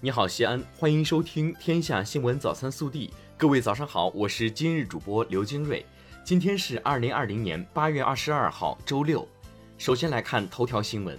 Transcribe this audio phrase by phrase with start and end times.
[0.00, 3.08] 你好，西安，欢迎收听《天下新闻早餐速递》。
[3.36, 5.84] 各位早上好，我是今日主播刘金瑞。
[6.22, 9.26] 今天是二零二零年八月二十二号，周六。
[9.76, 11.18] 首先来看头条新闻。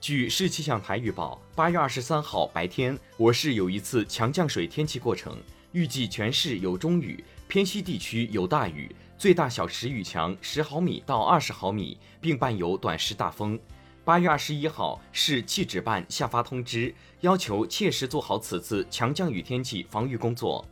[0.00, 5.36] 据市气象台预报，八月二十三号白天，我市有一次强降水天气过程，
[5.72, 13.58] 预计全市有中雨，偏西地区有大雨，最大小时雨强十毫米到二十毫米，并伴有短时大风。
[14.04, 20.66] 八月二十一号，市气指办下发通知，要求切实做好此次强降雨天气防御工作。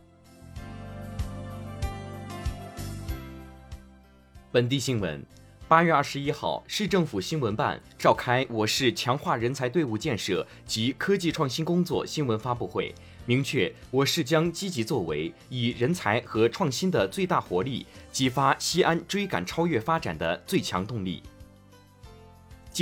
[4.51, 5.25] 本地新闻：
[5.65, 12.93] 八月二十一号，市政府新闻办召开我市强化人才队伍建设及科技创新工作新闻发布会，
[13.25, 21.23] 明确我市将积极作为，以人才和创新的最大活力，激发西安追赶超越发展的最强动力。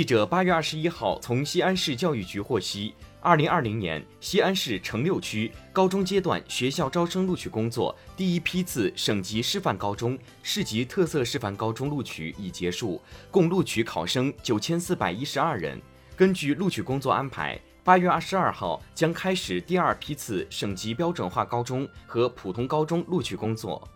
[0.00, 12.98] 记者八月二十一号从西安市教育局获悉，二零二零年西安市城六区高中阶段学校招生录取工作第一批次省级示范高中、市级特色示范高中录取已结束，
[13.30, 15.78] 共录取考生九千四百一十二人。
[16.16, 23.86] 根据录取工作安排，八月二十二号将开始第二批次省级标准化高中和普通高中录取工作。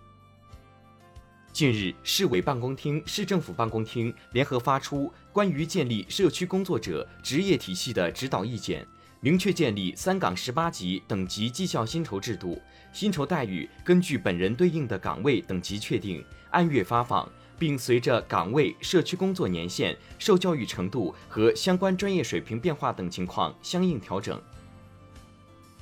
[1.54, 8.84] 近日，市委办公厅、市政府办公厅联合发出关于建立社区工作者职业体系的指导意见，
[9.20, 12.60] 明确建立三岗十八级等级绩效薪酬制度，
[12.92, 24.42] 薪酬待遇根据本人对应的岗位等级确定，按月发放，并随着岗位、社区工作年限、受教育程度和相关专业水平变化等情况相应调整。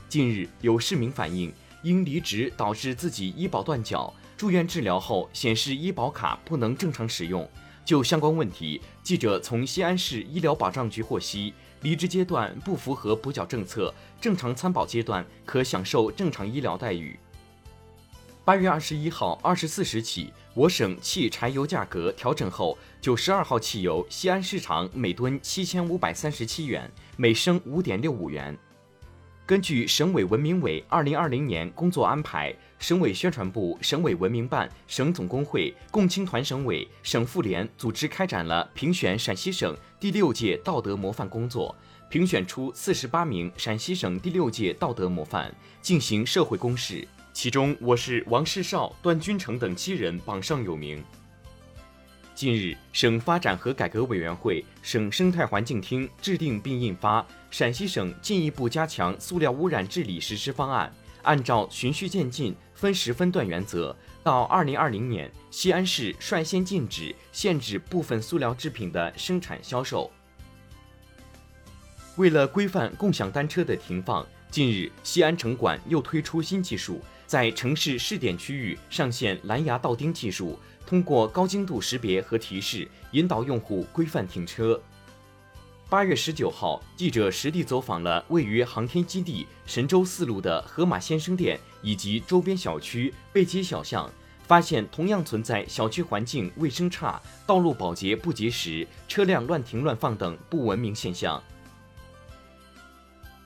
[0.06, 1.50] 近日，有市民反映，
[1.82, 4.12] 因离职导致自己医保断缴。
[4.36, 7.48] 住院治疗后显示医保卡不能正常使用，
[7.84, 17.18] 就相关问题，记者从西安市医疗保障局获悉，离职阶段不符合补缴政策，正常参保阶段可享受正常医疗待遇。
[18.44, 28.58] 八月二十一号二十四时起，我省汽柴油价格调整后，九十二号汽油西安市场每吨七千五百三十七元，每升五点六五元。
[29.44, 41.74] 根据省委文明委二零二零年工作安排，省委宣传部、省委文明办、省总工会、共青团省委、省妇联组织开展了评选陕西省第六届道德模范工作，
[42.08, 47.06] 评选出四十八名陕西省第六届道德模范，进行社会公示。
[47.32, 51.02] 其中，我市王世绍、段君成等七人榜上有名。
[52.34, 57.20] 近日，省发展和改革委员会、省生态环境厅制定并印发
[57.50, 60.90] 《陕西省进一步加强塑料污染治理实施方案》，
[61.22, 70.10] 按照循序渐进、分时分段原则，到二零二零年，西安市率先禁止、限制部分塑料制品的生产销售。
[72.16, 80.58] 为了规范共享单车的停放，近日，西安城管又推出新技术，在城市试点区域上线蓝牙倒钉技术。
[80.86, 84.80] 通过高精度识别和提示，引导用户规范停车。
[85.88, 94.10] 八月十九号，记者实地走访了位于航天基地神舟四路的河马先生店以及周边小区、背街小巷，
[94.46, 101.42] 发现同样存在小区环境卫生差、道路保洁不及时、车辆乱停乱放等不文明现象。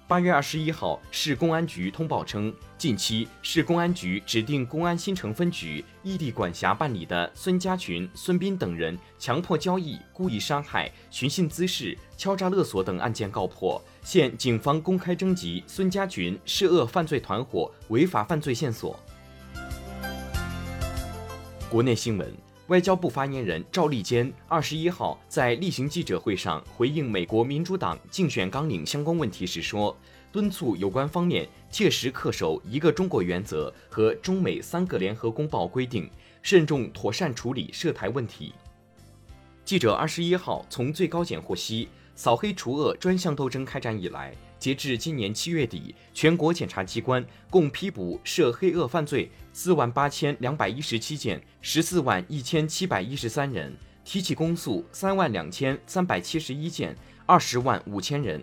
[0.09, 18.97] 八月二十一号，市公安局通报称，近期市公安局指定公安新城分局异地管辖办理的孙家群、孙斌等人强迫交易、故意伤害、寻衅滋事、敲诈勒索等案件告破，现警方公开征集孙家群涉恶犯罪团伙违法犯罪线索。
[21.69, 22.46] 国内新闻。
[22.69, 29.97] 外交部发言人赵立坚二十一号在例行记者会上回应美国民主党竞选纲领相关问题时说，
[30.33, 36.11] 敦促有关方面切实恪守一个中国原则和中美三个联合公报规定，
[36.43, 38.53] 慎重妥善处理涉台问题。
[39.65, 44.35] 记者二十一号从最高检获悉，扫黑除恶专项斗争开展以来。
[44.59, 58.43] 截至今年七月底，全国检察机关共批捕涉黑恶犯罪四万八千两百一十七件，十四万一千七百一十三人，提起公诉三万两千三百七十一件，二十万五千人。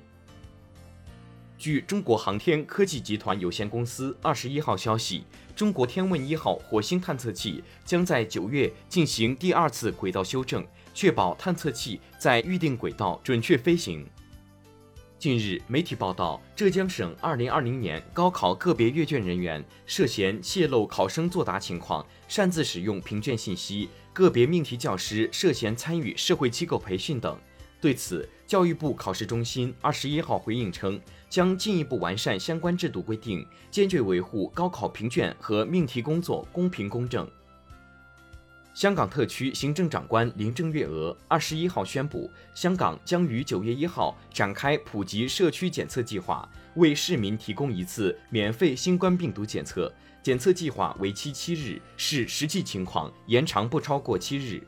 [1.58, 5.24] 据中国航天科技集团有限公司二十一号消息，
[5.56, 14.06] 中国天问一号火星探测器将在九月进行第二次轨道修正，确保探测器在预定轨道准确飞行。
[15.24, 27.40] 近日，媒体报道，浙江省2020年高考个别阅卷人员涉嫌泄露考生作答情况、擅自使用评卷信息，个别命题教师涉嫌参与社会机构培训等。
[27.80, 31.00] 对此，教育部考试中心二十一号回应称，
[31.30, 37.26] 将进一步完善相关制度规定，坚决维护高考评卷和命题工作公平公正。
[38.74, 49.94] 香港特区行政长官林郑月娥二十一号宣布，香港将于九月一号展开普及社区检测计划，为市民提供一次免费新冠病毒检测。
[50.24, 54.66] 检测计划为期七日，视实际情况延长不超过七日。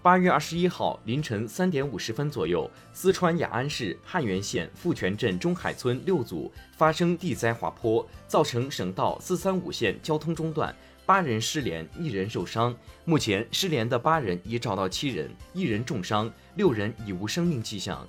[0.00, 10.74] 八月二十一号凌晨三点五十分左右，四川雅安市汉源县富泉镇中海村六组发生地灾滑坡，造成省道四三五线交通中断，
[11.06, 12.74] 八人失联，一人受伤。
[13.04, 18.06] 目前失联的八人已找到七人，一人重伤，六人已无生命迹象。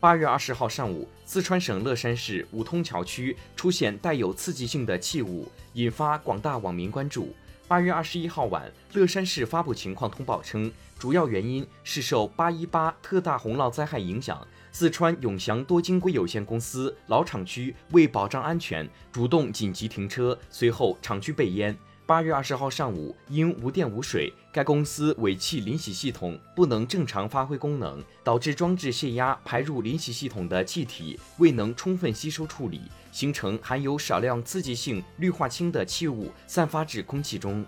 [0.00, 7.34] 八月二十号上午，四川省乐山市五通桥区出现带有刺激性的气雾，引发广大网民关注。
[7.68, 21.76] 八月二十一号晚，乐山市发布情况通报称，主要原因是受八一八特大洪涝灾害影响，四川永祥多晶硅有限公司老厂区为保障安全，主动紧急停车，随后厂区被淹。
[22.06, 32.80] 八月二十号上午，因无电无水，该公司尾气淋洗系统不能正常发挥功能，导致装置泄压排入淋洗系统的气体未能充分吸收处理，
[33.12, 37.64] 形成含有少量刺激性氯化氢的气雾散发至空气中。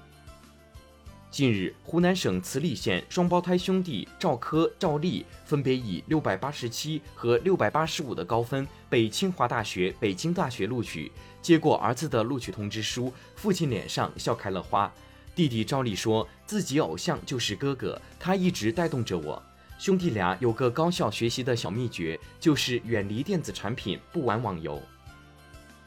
[1.34, 11.10] 近日，湖南省慈利县双胞胎兄弟赵科、赵丽分别以六百八十七和六百八十五的高分被清华大学、北京大学录取。
[11.42, 14.88] 接过儿子的录取通知书，父亲脸上笑开了花。
[15.34, 19.42] 弟弟赵丽说自己偶像就是哥哥，他一直带动着我。
[19.76, 24.80] 兄弟俩有个高效学习的小秘诀，就是远离电子产品，不玩网游。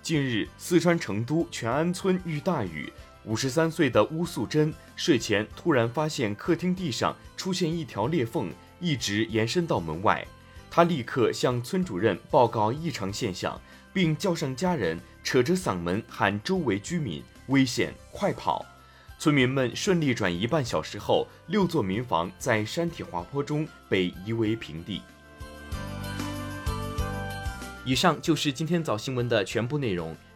[0.01, 2.91] 近日，四川成都全安村遇大雨。
[3.27, 10.25] 五十三岁的乌素贞睡前突然发现客厅地上出现一条裂缝，一直延伸到门外。
[10.71, 13.59] 她立刻向村主任报告异常现象，
[13.91, 18.65] 并叫上家人，扯着嗓门喊周围居民：“危险，快跑！”
[19.19, 25.01] 村民们顺利转移半小时后，六座民房在山体滑坡中被夷为平地。
[27.83, 30.15] 以上就是今天早新闻的全部内容。